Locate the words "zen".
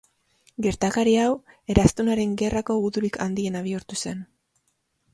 4.07-4.29